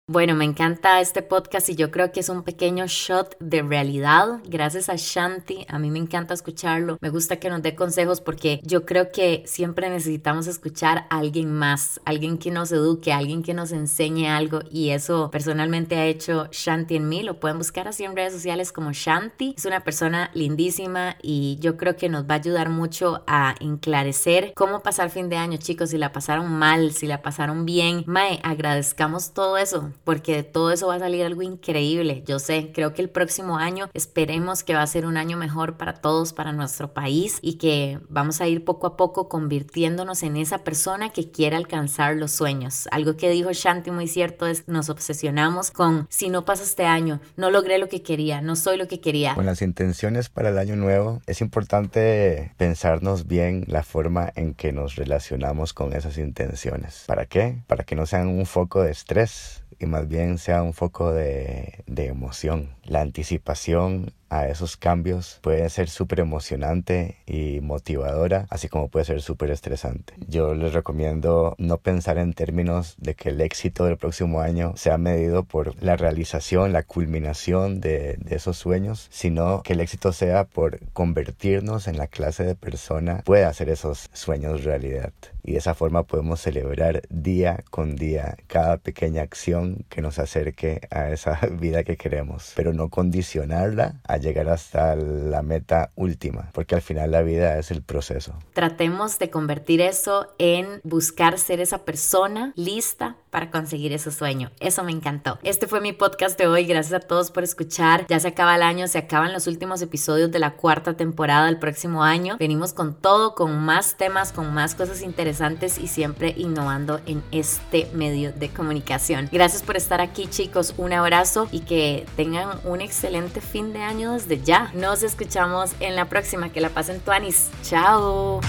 Bueno, 0.09 0.37
me 0.37 0.45
encanta 0.45 1.01
este 1.01 1.21
podcast 1.21 1.69
y 1.69 1.75
yo 1.75 1.91
creo 1.91 2.13
que 2.13 2.21
es 2.21 2.29
un 2.29 2.45
pequeño 2.45 2.85
shot 2.87 3.37
de 3.41 3.63
realidad. 3.63 4.39
Gracias 4.47 4.89
a 4.89 4.95
Shanti, 4.97 5.67
a 5.69 5.81
mí 5.81 5.91
me 5.91 5.99
encanta 5.99 6.33
escucharlo. 6.33 6.97
Me 7.01 7.11
gusta 7.11 7.41
que 7.41 7.51
nos 7.51 7.61
dé 7.61 7.75
consejos 7.75 8.21
porque 8.21 8.61
yo 8.63 8.87
creo 8.87 9.11
que 9.11 9.43
siempre 9.47 9.91
necesitamos 9.91 10.47
escuchar 10.47 11.09
a 11.11 11.19
alguien 11.19 11.53
más, 11.53 12.01
alguien 12.05 12.39
que 12.39 12.53
nos 12.53 12.71
eduque, 12.71 13.13
alguien 13.13 13.43
que 13.43 13.53
nos 13.53 13.73
enseñe 13.73 14.29
algo 14.29 14.61
y 14.71 14.91
eso 14.91 15.29
personalmente 15.33 15.97
ha 15.97 16.07
hecho 16.07 16.47
Shanti 16.53 16.95
en 16.95 17.09
mí. 17.09 17.25
Lo 17.25 17.41
pueden 17.41 17.59
buscar 17.59 17.89
así 17.89 18.05
en 18.05 18.15
redes 18.15 18.33
sociales 18.33 18.71
como 18.71 18.93
Shanti. 18.93 19.57
Es 19.59 19.65
una 19.65 19.83
persona 19.83 20.31
lindísima 20.35 21.17
y 21.21 21.59
yo 21.59 21.77
creo 21.77 21.97
que 21.97 22.09
nos 22.09 22.31
va 22.31 22.35
a 22.35 22.39
ayudar 22.39 22.71
mucho 22.71 23.25
a 23.27 23.57
enclarecer 23.59 24.53
cómo 24.55 24.85
pasar 24.85 25.11
fin 25.11 25.29
de 25.29 25.37
año, 25.37 25.59
chicos. 25.59 25.91
Si 25.91 25.99
la 25.99 26.13
pasaron 26.13 26.53
mal, 26.53 26.93
si 26.93 27.09
la 27.09 27.23
pasaron 27.23 27.67
bien, 27.67 28.05
mae, 28.07 28.39
agradezcamos 28.45 29.33
todo 29.35 29.59
eso 29.59 29.91
porque 30.05 30.37
de 30.37 30.43
todo 30.43 30.71
eso 30.71 30.89
va 30.89 30.97
a 30.97 30.99
salir 30.99 31.25
algo 31.25 31.43
increíble. 31.43 32.23
Yo 32.27 32.39
sé, 32.39 32.71
creo 32.73 32.95
que 32.95 33.03
el 33.03 33.11
próximo 33.11 33.59
año 33.59 33.89
esperemos 33.95 34.63
que 34.63 34.75
va 34.75 34.83
a 34.83 34.87
ser 34.87 35.07
un 35.07 35.17
año 35.17 35.37
mejor 35.37 35.77
para 35.77 35.95
todos, 35.95 36.33
para 36.33 36.53
nuestro 36.53 36.93
país 36.93 37.39
y 37.43 37.55
que 37.55 37.99
vamos 38.09 38.41
a 38.41 38.49
ir 38.49 38.65
poco 38.65 38.87
a 38.87 38.97
poco 38.97 39.29
convirtiéndonos 39.29 40.23
en 40.23 40.37
esa 40.37 40.59
persona 40.59 41.11
que 41.11 41.31
quiere 41.31 41.57
alcanzar 41.57 42.17
los 42.17 42.33
sueños. 42.33 42.89
Algo 42.91 43.17
que 43.17 43.31
dijo 43.31 43.53
Shanti 43.53 43.91
muy 43.91 44.09
cierto 44.09 44.47
es 44.47 44.69
nos 44.69 44.89
obsesionamos 44.89 45.71
con 45.71 46.07
si 46.11 46.29
no 46.29 46.45
pasa 46.45 46.65
este 46.65 46.85
año, 46.85 47.21
no 47.37 47.51
logré 47.51 47.79
lo 47.79 47.89
que 47.89 48.03
quería, 48.03 48.41
no 48.41 48.57
soy 48.57 48.77
lo 48.77 48.89
que 48.89 49.01
quería. 49.01 49.35
Con 49.35 49.47
las 49.47 49.63
intenciones 49.63 50.29
para 50.29 50.51
el 50.51 50.59
año 50.59 50.77
nuevo 50.77 51.21
es 51.27 51.41
importante 51.41 52.53
pensarnos 52.57 53.27
bien 53.27 53.65
la 53.67 53.83
forma 53.83 54.33
en 54.35 54.55
que 54.55 54.73
nos 54.73 54.97
relacionamos 54.97 55.73
con 55.73 55.93
esas 55.93 56.19
intenciones. 56.19 57.05
¿Para 57.07 57.27
qué? 57.27 57.63
Para 57.67 57.85
que 57.85 57.97
no 57.97 58.07
sean 58.07 58.29
un 58.29 58.47
foco 58.47 58.83
de 58.83 58.91
estrés 58.91 59.63
y 59.79 59.87
más 59.87 60.09
bien 60.09 60.39
sea 60.39 60.63
un 60.63 60.73
foco 60.73 61.13
de, 61.13 61.85
de 61.87 62.07
emoción. 62.07 62.71
La 62.85 63.01
anticipación 63.01 64.13
a 64.29 64.49
esos 64.49 64.77
cambios 64.77 65.39
puede 65.43 65.69
ser 65.71 65.89
súper 65.89 66.21
emocionante 66.21 67.17
y 67.27 67.61
motivadora, 67.61 68.47
así 68.51 68.69
como 68.69 68.89
puede 68.89 69.05
ser 69.05 69.23
súper 69.23 69.51
estresante. 69.51 70.15
Yo 70.29 70.55
les 70.55 70.73
recomiendo 70.73 71.55
no 71.59 71.79
pensar 71.79 72.19
en 72.19 72.33
términos 72.33 72.97
de 72.99 73.15
que 73.15 73.31
el 73.31 73.41
éxito 73.41 73.85
del 73.85 73.97
próximo 73.97 74.41
año 74.41 74.73
sea 74.77 74.99
medido 74.99 75.45
por 75.45 75.81
la 75.83 75.97
realización, 75.97 76.73
la 76.73 76.83
culminación 76.83 77.81
de, 77.81 78.17
de 78.19 78.37
esos 78.37 78.57
sueños, 78.57 79.07
sino 79.11 79.63
que 79.63 79.75
el 79.75 79.81
éxito 79.81 80.13
sea 80.13 80.45
por 80.45 80.81
convertirnos 80.93 81.87
en 81.89 81.99
la 81.99 82.07
clase 82.07 82.45
de 82.45 82.55
persona 82.55 83.19
que 83.19 83.23
puede 83.23 83.45
hacer 83.45 83.69
esos 83.69 84.11
sueños 84.13 84.65
realidad. 84.65 85.13
Y 85.47 85.53
de 85.53 85.59
esa 85.59 85.75
forma 85.75 86.03
podemos 86.03 86.41
celebrar 86.41 87.03
día 87.09 87.63
con 87.71 87.95
día 87.95 88.37
cada 88.49 88.79
pequeña 88.79 89.23
acción 89.23 89.85
que 89.89 90.03
nos 90.03 90.19
acerque 90.19 90.81
a 90.91 91.11
esa 91.11 91.39
vida 91.61 91.85
que 91.85 91.97
queremos, 91.97 92.53
pero 92.57 92.73
no 92.73 92.89
condicionarla 92.89 94.01
a 94.03 94.17
llegar 94.17 94.49
hasta 94.49 94.97
la 94.97 95.43
meta 95.43 95.93
última, 95.95 96.51
porque 96.53 96.75
al 96.75 96.83
final 96.83 97.13
la 97.13 97.23
vida 97.23 97.59
es 97.59 97.71
el 97.71 97.83
proceso. 97.83 98.35
Tratemos 98.55 99.21
de 99.21 99.31
convertir 99.31 99.81
eso 99.81 100.35
en 100.39 100.81
buscar 100.83 101.39
ser 101.39 101.61
esa 101.61 101.85
persona 101.85 102.53
lista 102.57 103.17
para 103.37 103.51
conseguir 103.51 103.93
ese 103.93 104.11
sueño. 104.11 104.51
Eso 104.61 104.83
me 104.83 104.93
encantó. 104.93 105.39
Este 105.43 105.67
fue 105.67 105.83
mi 105.83 105.93
podcast 105.93 106.39
de 106.39 106.47
hoy. 106.47 106.65
Gracias 106.65 106.95
a 106.95 107.07
todos 107.07 107.31
por 107.31 107.45
escuchar. 107.45 108.07
Ya 108.09 108.19
se 108.19 108.29
acaba 108.29 108.57
el 108.57 108.63
año, 108.63 108.89
se 108.89 108.97
acaban 108.97 109.35
los 109.35 109.47
últimos 109.47 109.83
episodios 109.83 110.31
de 110.31 110.39
la 110.39 110.55
cuarta 110.55 110.97
temporada 110.97 111.45
del 111.45 111.59
próximo 111.59 112.03
año. 112.03 112.39
Venimos 112.39 112.73
con 112.73 112.95
todo, 112.95 113.35
con 113.35 113.59
más 113.59 113.99
temas, 113.99 114.33
con 114.33 114.55
más 114.55 114.75
cosas 114.75 115.03
interesantes 115.03 115.77
y 115.77 115.89
siempre 115.89 116.33
innovando 116.39 116.99
en 117.05 117.23
este 117.31 117.91
medio 117.93 118.33
de 118.33 118.49
comunicación. 118.49 119.29
Gracias 119.31 119.63
por 119.63 119.77
estar 119.77 120.01
aquí 120.01 120.29
chicos. 120.29 120.73
Un 120.79 120.95
abrazo 120.95 121.47
y 121.53 121.61
que 121.61 122.07
tengan 122.17 122.59
un 122.65 122.81
excelente 122.81 123.43
fin 123.43 123.75
de 123.75 123.83
año 123.83 124.15
desde 124.15 124.41
ya. 124.41 124.71
Nos 124.73 125.03
escuchamos 125.03 125.73
en 125.81 125.95
la 125.95 126.07
próxima. 126.07 126.49
Que 126.49 126.63
la 126.63 126.71
pasen 126.71 127.01
tuanis. 127.01 127.51
Chao. 127.63 128.41